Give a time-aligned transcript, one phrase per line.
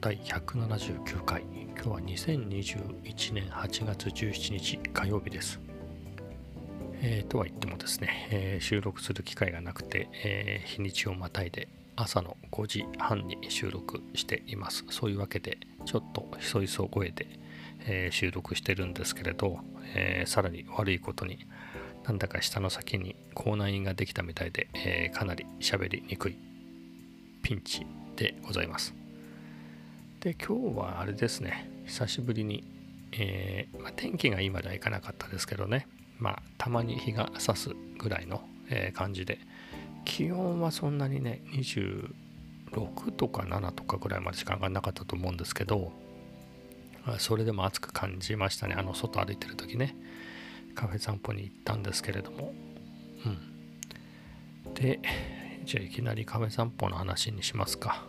[0.00, 1.42] 第179回。
[1.74, 5.60] 今日は2021年8月17日火曜日です。
[7.00, 14.84] えー、とは言ってもですね、えー、収録する機会がなくて、えー、日にちをまたいで朝の5時半に収録しています。
[14.90, 17.26] そういうわけでちょっとひそひそ声で、
[17.86, 19.58] え収録してるんですけれど、
[19.94, 21.46] えさらに悪いことに
[22.04, 26.38] なんだか下の先に口内炎ができたみたいで、えかなり喋りにくい
[27.42, 27.86] ピンチ
[28.16, 29.01] でございます。
[30.22, 31.68] で今日はあれですね。
[31.84, 32.62] 久しぶりに、
[33.10, 35.88] えまあ、天気が今ではいかなかったですけどね。
[36.20, 39.40] まあ、たまに日が差すぐらいの、えー、感じで。
[40.04, 45.92] 気温はそんなにね26とか7とかぐらいまでしか上がらなかったと思うんですけど
[47.18, 48.76] それでも暑く感じましたね。
[48.78, 49.96] あの外歩いてる時ね。
[50.76, 52.54] カフェ散歩に行ったんですけれども。
[53.26, 54.74] うん。
[54.74, 55.00] で
[55.64, 58.04] じゃあいきなりカフェ散歩の話にしますか。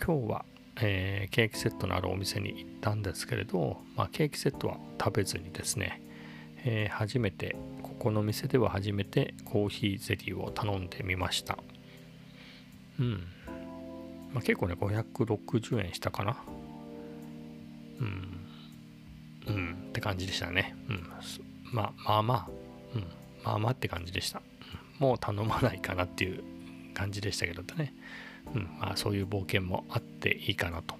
[0.00, 0.44] 今日は、
[0.76, 6.02] えー、ケーキセットのあるお店に行ったんですけれど、まあ、ケーキセットは食べずにですね
[6.64, 11.58] えー、初めてここの店では初めてコーヒーゼリーを頼んでみました。
[12.98, 13.24] うん。
[14.32, 16.36] まあ、結構ね560円したかな。
[18.00, 18.40] うん。
[19.46, 19.84] うん。
[19.88, 20.76] って感じでしたね。
[20.88, 21.10] うん。
[21.72, 22.48] まあまあまあ。
[22.94, 23.06] うん。
[23.44, 24.42] まあまあって感じでした、
[24.98, 26.44] もう頼まないかなっていう
[26.92, 27.94] 感じでしたけどね。
[28.54, 30.94] うんまあそういう冒険もあっていいかなと。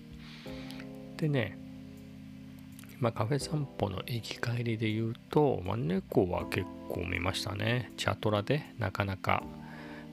[1.17, 1.61] でね
[3.01, 7.93] まあ、カフェ散歩の行き帰りで言うと、まあ、猫は結構見ましたね。
[7.97, 9.43] チャトラでなかなか、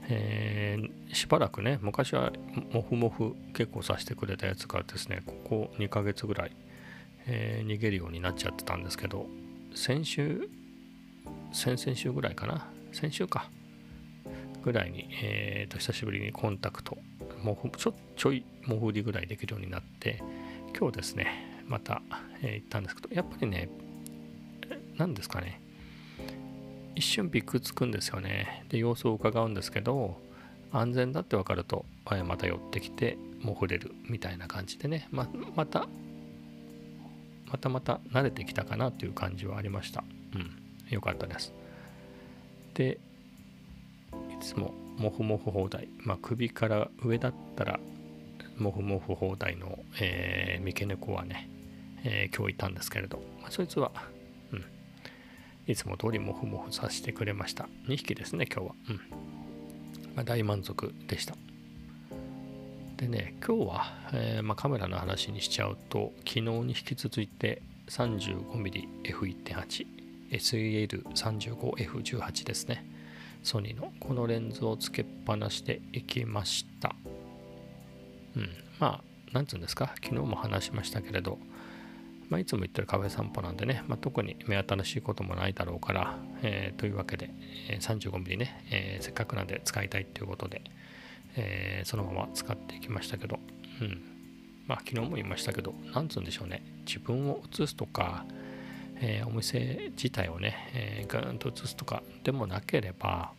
[0.08, 2.32] えー、しばらくね、昔は
[2.72, 6.56] モフモフ結構させてくれたやつがですね、ここ2ヶ月ぐらい、
[7.26, 9.28] えー、逃げるようになっちゃってたんですけど、
[9.76, 10.50] 先週、
[11.52, 13.50] 先々週ぐらいかな、先週か、
[14.64, 16.98] ぐらいに、えーと、久しぶりにコンタクト、
[17.44, 20.22] もうちょちょいモフりぐらいできるようになって、
[20.78, 22.02] 今日ですね、また、
[22.42, 23.70] えー、行ったんですけどやっぱりね
[24.98, 25.62] 何ですかね
[26.96, 28.66] 一瞬びくつくんですよね。
[28.70, 30.18] で様子を伺うんですけど
[30.72, 31.86] 安全だって分かると
[32.26, 35.88] また寄ってきてもう触れるみたいな感じでねままた
[37.52, 40.04] またまた慣れてきたかなという感じはありました。
[40.34, 40.52] うん。
[40.90, 41.54] よかったです。
[42.74, 42.98] で
[44.12, 47.80] いつもモフモフ放題まあ首から上だったら
[48.58, 51.50] モフモフ放題の、えー、三毛猫はね
[52.04, 53.92] えー、今日いたんですけれど、まあ、そいつは、
[54.52, 54.64] うん、
[55.68, 57.68] いつも通りモフモフさせてくれました。
[57.88, 58.76] 2匹ですね、今日は。
[58.90, 58.96] うん。
[60.16, 61.36] まあ、大満足でした。
[62.96, 69.86] でね、今日は、えー、まあ、カメラの話にしちゃうと、昨日に引き続いて 35mmF1.8、
[70.32, 72.86] SEL35F18 ですね。
[73.44, 76.96] ソニーのこのレンズをつけっぱなしでいきました。
[78.36, 78.50] うん。
[78.80, 81.38] まあ、なんつうんですか、昨日も話しましたけれど、
[82.30, 87.30] まあ、いつも言ってるカフェ散歩なんでね、まあ、特に目新しいこともないだろうから、えー、というわけで、
[87.80, 90.62] 35mm ね、えー、せっかくなんで使いたいっていうことで、
[91.36, 93.40] えそのまま使っていきましたけど、
[93.82, 94.02] うん。
[94.68, 98.26] まあ、昨日も言いましたけど、なんつうんでしょうね、自分を映すとか、
[99.02, 103.32] えお店自体をね、えー、ガーンと映すとかでもなければ、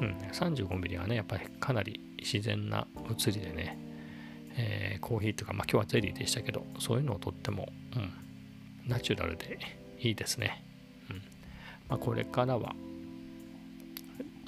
[0.00, 3.78] うん、35mm はね、やっぱりかなり自然な写りでね、
[4.56, 8.12] えー、コーヒーとか、まあ、今日はゼリーでしたけどそういうのをとっても、うん、
[8.88, 9.58] ナチュラルで
[10.00, 10.64] いいですね、
[11.10, 11.16] うん
[11.88, 12.74] まあ、これからは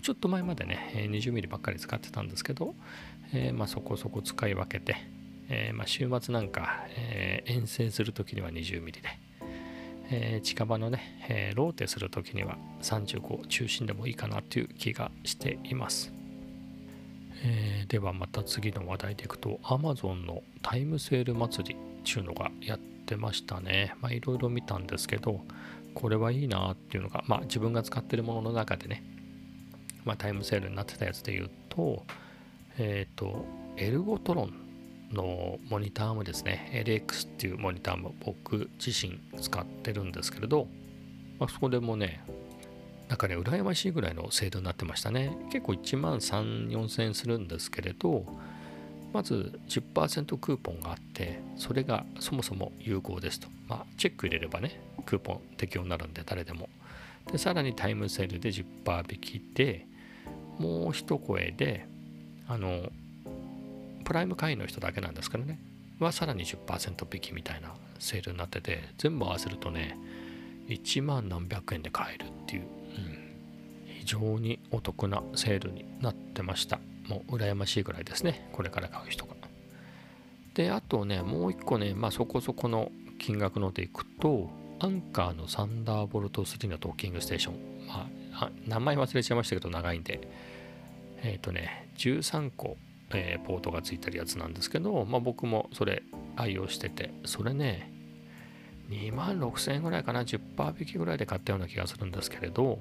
[0.02, 2.74] ちょっと前までね 20mm ばっかり使ってたんですけど、
[3.34, 4.96] えー、まあ、そこそこ使い分けて、
[5.50, 9.02] えー、まあ、週末なんか、え遠征する時には 20mm で、
[10.10, 16.12] え近場のね、えローテする時には35中心でもいいかなという気がしています。
[17.44, 23.94] えー、ではまた次の話題でいくと Amazon のタイムセール祭りっていうのがやってましたね。
[24.00, 25.40] まあいろいろ見たんですけど
[25.94, 29.04] これはいいなっていうのがまあ自分が使ってるものの中でね
[30.04, 32.04] まあタイムセールになってたやつで言うと
[32.78, 33.44] えっ、ー、と
[33.76, 34.67] エルゴトロン
[35.12, 40.66] のモニターもですね LX っていうモニターも僕自身使ってるんですけれど、
[41.38, 42.24] まあ、そこでもね
[43.08, 45.36] なんかね、羨ましいぐらいの制度になってましたね。
[45.50, 48.26] 結構1万3、4000円するんですけれど、
[49.14, 53.48] まず10%クーポンがあって、それがそもそも有効ですと。
[53.66, 56.68] まあ、チェック入れればね、クーポン適用になるんで、誰でも。
[57.32, 59.86] で、さらにタイムセールで10%引きで、
[60.58, 61.86] もう一声で、
[62.46, 62.90] あの、
[64.08, 65.60] プライム会員の人だけなんですけどね、
[66.00, 69.96] はさらに10%引きみたいなセールになってて、全部合わせるとね、
[70.68, 73.18] 1万何百円で買えるっていううん、
[74.00, 76.80] 非常にお得なセールになってました。
[77.06, 78.48] もう羨ましいぐらいですね。
[78.52, 79.38] これから買う人が。
[80.58, 82.90] であとねもう一個ねまあそこそこの
[83.20, 84.50] 金額のでいくと
[84.80, 90.20] アンカーのサンダーボルト3のドッキングステーション、まあ、名前忘れちゃいましたけど長いんで
[91.22, 92.76] えっ、ー、とね13個、
[93.14, 96.02] えー、ポートがついてるやつなんですけど、まあ、僕もそれ
[96.36, 97.92] 愛用しててそれね
[98.90, 102.78] 2万6000円ぐらいかな10%引きぐらいで買ったような気がするんですけれど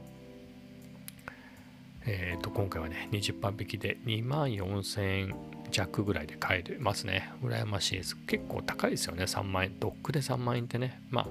[2.06, 5.36] えっ、ー、と今回はね20%引きで2万4000円
[5.70, 7.30] 弱ぐらいで買えますね。
[7.44, 8.16] 羨ましいです。
[8.26, 9.26] 結構高いですよね。
[9.26, 11.02] 3万円ドックで3万円ってね。
[11.10, 11.28] まあ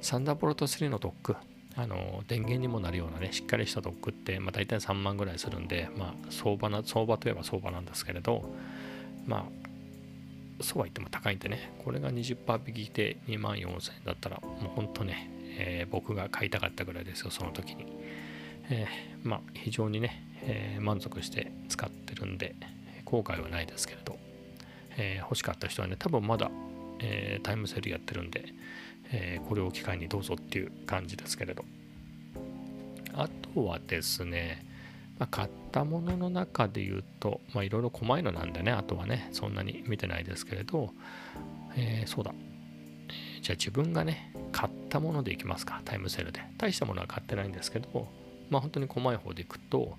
[0.00, 1.36] サンダーボルト3のドック。
[1.78, 8.48] あの電源にもなるようなねしっかりしたドックって、まあ、大体3万ぐらいするんでまあ相場な相場といえば相場なんですけれど
[9.26, 17.86] まあそうは言っても高いんでねこれが20%引きで2万4000円だったらもうほんとね、えー、僕が買いたかったぐらいですよその時に、
[18.70, 22.54] えー、まあ非常にね、えー、満足して使ってるんで
[23.04, 24.18] 後悔はないですけれど、
[24.96, 26.50] え欲しかった人はね多分まだ、
[26.98, 28.46] えタイムセールやってるんで、
[29.12, 31.64] えこれを機会にどうぞっていう感じですけれど。
[33.14, 34.66] あとはですね
[35.18, 40.90] まあ、買ったものの中で言うと、いろいろ細いのなんでね、あとはね、そんなに見てないですけれど、
[41.74, 42.34] えー、そうだ、
[43.40, 46.40] じゃあ自分がね、買ったものでいきますか、タイムセールで。
[46.58, 48.08] 大したものは買ってないんですけど、
[48.50, 49.96] まあ本当に細い方でいくと、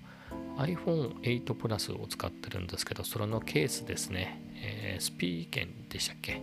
[0.58, 6.40] iPhone8 Plus を使ってるんですけど、それのケースですね、えー、スピーケンでしたっけ、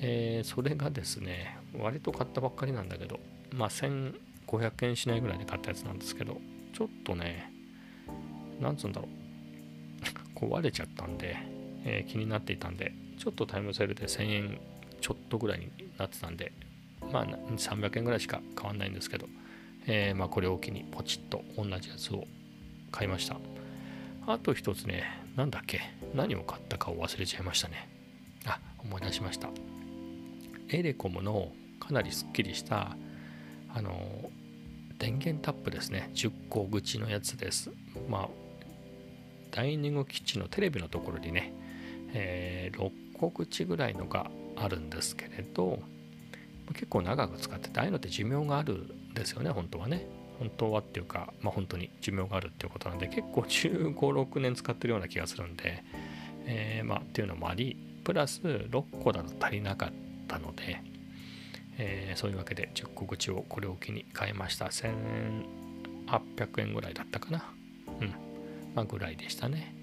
[0.00, 3.18] えー、それがですね、割と買ったばっかりなんだけど、
[3.52, 6.38] まあ1500円しないぐらいで買ったやつなんですけど、
[6.72, 7.52] ちょっとね、
[8.60, 9.26] なんつうんだろう。
[10.34, 11.36] 壊れちゃったんで、
[11.84, 14.58] えー、気になっていたんでちょっとタイムセールで1000円
[15.00, 16.52] ちょっとぐらいになってたんで
[17.12, 19.28] まあ300円ぐらいしか変わんないんですけど、
[19.86, 22.26] えー、まあこれを機にポチッと同じやつを
[22.90, 23.38] 買いました。
[24.26, 25.04] あと一つね
[25.36, 25.80] なんだっけ
[26.14, 27.88] 何を買ったかを忘れちゃいましたね。
[28.44, 29.48] あ思い出しました。
[30.68, 32.96] エレコムのかなりすっきりした
[33.74, 34.30] あの
[34.98, 36.10] 電源タップですね。
[36.14, 37.70] 10個口のやつです。
[38.08, 38.28] まあ
[39.50, 41.52] ダイニングキッチンのテレビのところにね、
[42.12, 45.78] えー、6個口ぐらいのがあるんですけれど
[46.72, 50.06] 結構長く使っててああいうのって寿命があるんですよね本当はね。
[50.38, 55.82] 本当はっていうかまあ本当に寿命があるっていうことなんで結構1 5 6年使ってるような気がするんで、
[56.44, 59.92] えー、まあっていうのもありプラス6個だと足りなかっ
[60.36, 60.82] たので、
[61.78, 64.86] えー、そういうわけで10個口をこれを機に買いました1800
[66.60, 67.44] 円ぐらいだったかな
[68.00, 68.14] うん
[68.74, 69.74] まあ、ぐらいでしたね。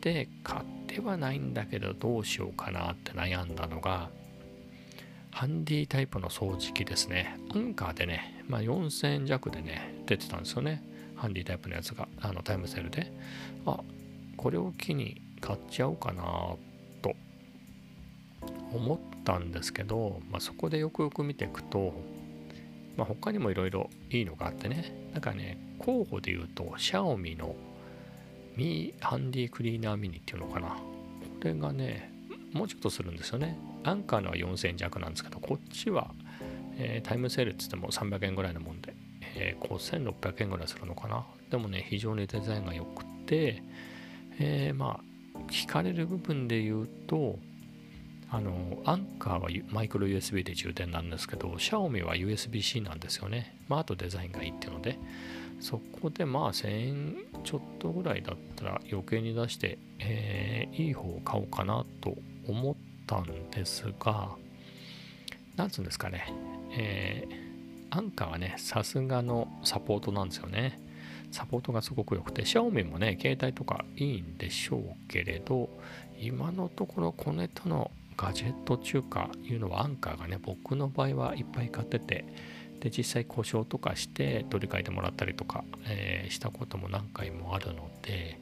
[0.00, 4.10] で買ってはないんだけどどうしようかなって悩んだのが
[5.32, 7.36] ハンディタイプの掃除機ですね。
[7.52, 10.84] アンカーでね、まあ、4000円弱でね出てたんですよね。
[11.16, 13.12] ハンディタイプのやつがあのタイムセールで。
[13.66, 13.80] あ
[14.36, 16.58] これを機に買っちゃおうかなと
[18.72, 21.92] 思ったんですけど、まあ、そこでよくよく見ていくと、
[22.96, 25.10] まあ、他にもいろいろいいのがあってね。
[25.12, 27.54] なんかね候補で言うとシャオミの
[28.56, 30.68] ミーハンディクリーナーミニっていうのかな。
[30.68, 30.76] こ
[31.44, 32.12] れがね
[32.52, 33.56] もうちょっとするんですよね。
[33.84, 36.10] アンカーのは4000円弱なんですけどこっちは、
[36.76, 38.94] えー、タイムセールって言っても300円ぐらいのもんで、
[39.36, 41.24] えー、5600円ぐらいするのかな。
[41.50, 43.62] でもね非常にデザインが良くて、
[44.40, 47.38] えー、まあ聞かれる部分で言うと
[48.30, 53.56] あのアンカーはマイクロ USB で充電なんですけど、シャオミは USB-C なんですよね。
[53.68, 54.98] まあ、あとデザインがいいっていうので、
[55.60, 62.16] そこでまあ1000円ちょっとぐらいだったら余計に出して、えー、いい方を買おうかなと
[62.46, 62.74] 思っ
[63.06, 64.36] たんですが、
[65.56, 66.32] なんつうんですかね、
[66.72, 70.80] えー、アンカーはね、さすがのサポートなんですよね。
[71.30, 75.68] サポートがすごく良くて、シャオミもね、携帯とかいいんでしょうけれど、
[76.20, 82.26] 今のところこネとのガジェット中華いうのはアンカーがね、僕の場合はいっぱい買ってて、
[82.80, 88.38] で実際故障とかして取り替えてもらったりとか、えー、したことも何回もあるので、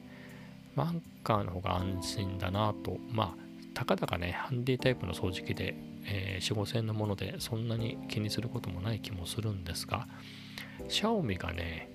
[0.75, 2.97] アンカーの方が安心だなと。
[3.11, 10.07] まあたかだかねハンディタイプの掃除機で、えー、4 5 0 0円のものでそんなに気にすることもない気もするんですが
[10.89, 11.87] シャオミがね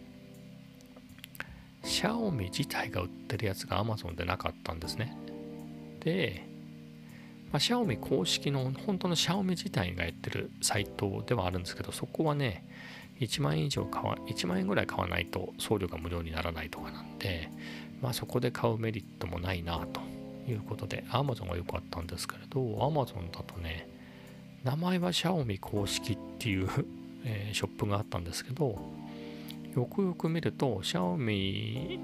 [1.82, 5.16] シャオミ自体が売ってるやつが Amazon でなかったんですね。
[5.98, 6.51] で
[7.52, 12.64] まあ、シャオミ公式の本当のシャオミ自体がやってるサイトではあるんですけど、そこはね、
[13.20, 17.50] 1万円以上買わ、1万円ぐらい買わないと送料が無料にならないとかなんで、
[18.00, 20.00] まあそこで買うメリットもないなと
[20.50, 23.88] いうことで、Amazon が良かったんですけれど、Amazon だとね、
[24.64, 26.68] 名前はシャオミ公式っていう
[27.24, 28.78] え、ショップがあったんですけど、
[29.74, 32.00] よくよく見ると、シャオミ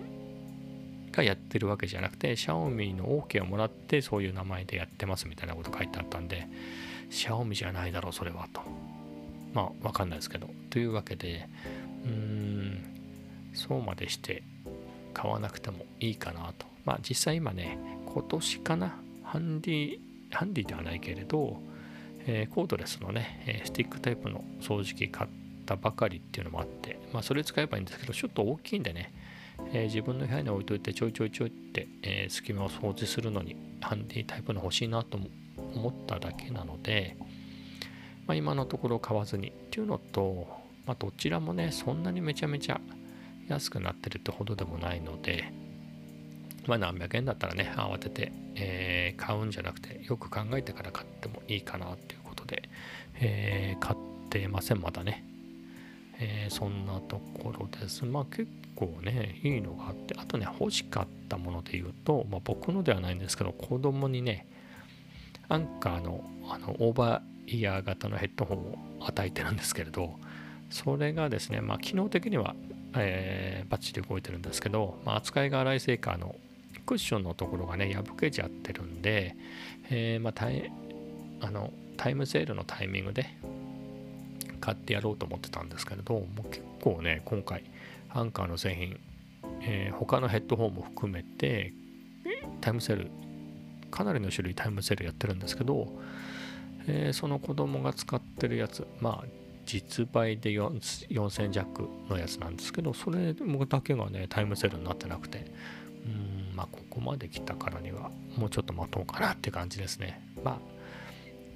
[1.13, 6.47] がやってるわけじゃなくて、シャオミの OK をもらってそういう名前でやってますみたいなこと書いてあったんで、
[7.11, 8.63] シャオミじゃないだろう、それはと。
[9.55, 10.49] まあ、わかんないですけど。
[10.71, 11.49] というわけで、
[12.05, 12.79] うーん、
[13.55, 14.43] そうまでして
[15.15, 16.67] 買わなくてもいいかなと。
[16.85, 19.99] まあ、実際今ね、今年かな、ハンディ、
[20.31, 21.61] ハンディではないけれど、
[22.27, 25.31] えー、コードレスのね、えスティックタイプの掃除機買っ
[25.65, 29.13] たばかりっていうのもあって、まあ、それ使えばいいんですけど、ちょっと大きいんでね、
[29.73, 35.19] えー、自分の部屋に置いといてちょいちょいちょいって、えー、隙間を掃除するのにハンディタイプの欲しいなと
[35.75, 37.17] 思っただけなので、
[38.27, 40.47] まあ、今のところ買わずにっていうのと、
[40.87, 42.81] まあ、どちらもねそんなにめちゃめちゃ
[43.49, 45.53] 安くなってるってほどでもないので、
[46.67, 52.69] まあ、何百円だったらね慌てて、えー、買うんじゃなくてよく考えてから買ってもいいかなっていうことで、
[53.21, 55.25] え、買ってませんまだね、
[56.21, 58.05] えー、そんなところです。
[58.05, 64.47] まあ結構ねいいのがあってあとね欲しかったもので言うと、まあ、僕のではないんですけど子供にね
[65.49, 70.15] アンカーのあのオーバーイヤー型のヘッドホンを与えてるんですけれど
[70.71, 72.55] それがですねまあ機能的には、
[72.95, 76.37] えー、バッチリ動いてるんですけど、まあ、扱いが荒いせいかあの
[76.87, 79.37] クッションのところがね破けちゃってるんで、
[79.91, 83.27] えー、まあ、あのタイムセールのタイミングで
[84.69, 87.65] 買ってやろうと思ってたんですけれども結構ね今回
[88.11, 89.01] アンカーの製品、
[89.63, 91.73] えー、他のヘッドホンも含めて
[92.61, 93.11] タイムセール
[93.91, 95.89] かなりの種類タイムセールやってるんですけど
[96.89, 99.25] えー、その子供が使ってるやつまあ
[99.67, 105.45] 実売で4000弱のやつなんですけどそれだけがねタイムセールになってなくて
[106.07, 110.23] うんまあここまで来たからにはもうちょっと待とうかなって感じですね。
[110.43, 110.59] まあ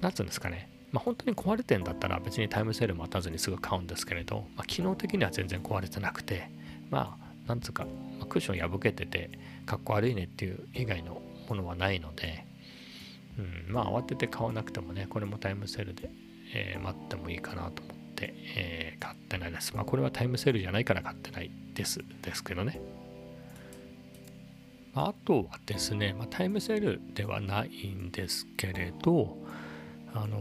[0.01, 0.69] なんつうんですかね。
[0.93, 6.49] まあ、本当に壊れてんだったら別にタイムセール待たずにすぐ買うんですけれど、まあ、機能的には全然壊れてなくて
[6.89, 7.83] まあなんつうか、
[8.19, 9.31] まあ、クッション破けてて
[9.65, 12.45] かっこ悪いねっていう以外のものはないので
[13.37, 16.09] うん、まあ慌てて買わなくてもねこれもタイムセールで、
[16.53, 19.75] えー、待ってもいいかなと思って、えー、買ってないです。
[19.75, 22.79] まあこれはタイムセールじゃないから買ってないですですけどね。
[24.95, 29.37] あとはですね、まあ、タイムセールではないんですけれど
[30.13, 30.37] あの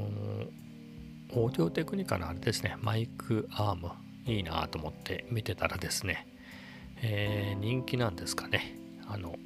[1.35, 3.91] オーディオテクニカのあれですねマイクアーム
[4.27, 6.27] いいなと思って見てたらですね、
[7.03, 8.77] えー、人気なんですかね
[9.09, 9.37] あの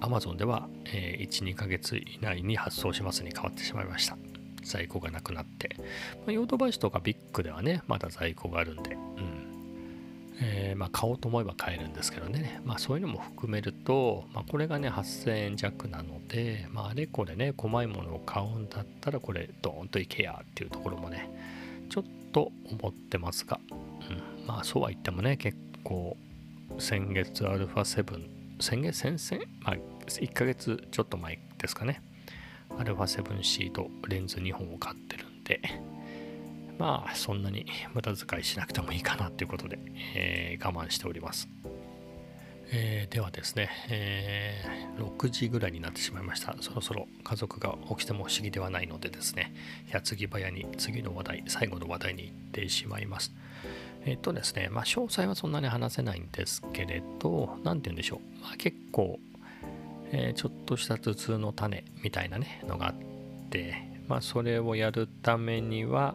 [0.00, 4.16] Amazon では、えー、1、2ヶ月以内に発送しますに変わってしまいました。
[4.64, 5.76] 在庫がなくなって。
[5.78, 5.84] ま
[6.28, 9.43] あ、ヨードバイスとかビッグではね、まだ在庫があるんで、うん。
[10.40, 21.30] えー、まあ、買おうと思えば買えるんですけどね、まあ、そういうのも含めると、まあ、これがね、8000円弱なので、まあ、あれこれね、細いものを買うんだったら、これ、ドーンといけやっていうところもね、
[21.88, 23.72] ちょっと思ってますが、う
[24.42, 26.16] ん、まあ、そうは言ってもね、結構、
[26.78, 28.28] 先月 α7、
[28.60, 29.76] 先月、先々、まあ、
[30.06, 32.02] 1ヶ月ちょっと前ですかね。
[32.70, 35.60] α7C とレンズ2本を買ってるんで
[36.78, 39.78] まあそんなに無駄遣いしなくてもいいかなということで、
[40.14, 41.48] えー、我慢しております、
[42.72, 46.56] えー、ではですね、えー、6時ぐらいになってしまいました。
[46.60, 49.54] そろそろ家族が起きても不思議ではないのでですね
[49.90, 53.32] 矢継ぎ早に次の話題最後の話題に行ってしまいます。
[54.06, 59.18] えっとですね、まあ、詳細はそんなに話せないんですけれど、何て言うんでしょう、まあ、結構
[60.14, 62.94] え、ちょっとした頭痛の種みたいなねのがあっ
[63.50, 63.74] て、
[64.08, 66.14] まあ、それをやるためには、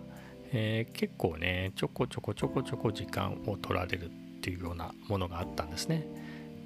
[0.51, 4.10] えー、結構ねちょこちょこちょこちょこ時間を取られるっ
[4.41, 6.08] ていうようなものがあったんですね。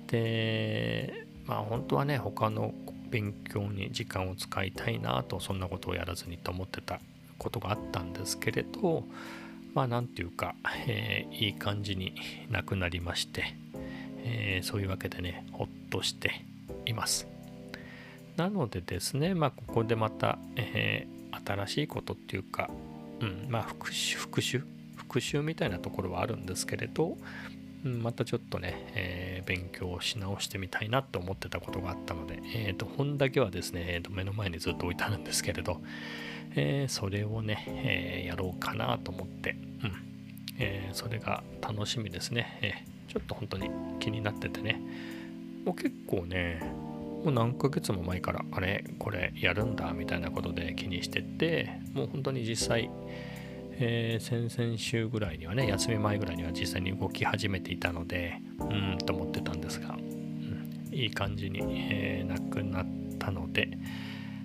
[0.07, 2.73] でまあ本当はね他の
[3.09, 6.99] 勉強に時間を使いたいなとそんなことをやらずにと思ってた
[7.37, 9.03] ことがあったんですけれど
[9.73, 10.55] まあ何て言うか、
[10.87, 12.15] えー、いい感じに
[12.49, 13.55] なくなりまして、
[14.23, 16.45] えー、そういうわけでねほっとして
[16.85, 17.27] います。
[18.35, 22.69] なのでですね、まあ、ここでまた、えー、新しいことっていうか、
[23.23, 24.63] うん、まあ復習、復習、
[24.97, 27.17] 復習みたいなところはあるんですけれど、
[27.85, 35.81] うん、またちょっとね、えー、勉強し直してみたいなと思ってたことがあったので、えーと、本だけはですね、えーと、目の前にずっと置いてあるんですけれど、
[36.55, 39.91] えー、それをね、えー、やろうかなと思って、うん
[40.59, 42.73] えー、それが楽しみですね、え
[43.07, 44.81] ちょっと本当に気になっててね、
[45.65, 46.61] もう結構ね
[47.23, 52.91] もう何ヶ月も前からあれこれやるんだみたいなことで気にしててもう本当に実際、
[53.71, 62.85] えー、先々週ぐらいにはね休み前ぐらいには実際に動き始めていたのでうんと思ってたんですが、うん、いい感じに、えー、なくなっ
[63.19, 63.69] たので、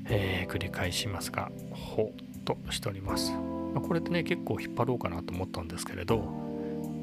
[0.07, 3.33] えー、繰り返しますがほっとしております、
[3.75, 6.48] ま、これってね結構引っ張ろうかなと思ったんですけれど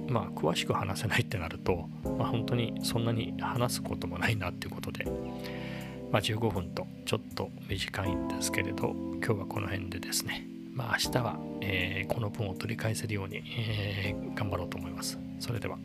[0.08, 5.06] まあ詳しく話せないってなると、まあ、本当にそんなに話すこともないなっていうことで、
[6.12, 15.18] まあ、15分とちょっと短いんですけれど今日はこの辺でですねまあ明日は、えー、この分を取り返せるように、えー、頑張ろうと思います。
[15.40, 15.78] それでは。